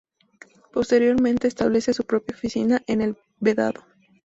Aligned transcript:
Posteriormente 0.73 1.47
establece 1.47 1.93
su 1.93 2.05
propia 2.05 2.35
oficina 2.35 2.81
en 2.87 3.01
El 3.01 3.17
Vedado. 3.39 3.83